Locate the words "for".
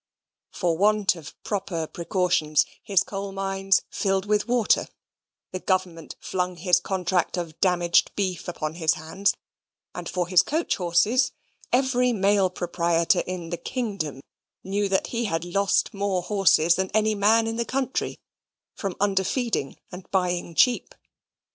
0.49-0.75, 10.09-10.27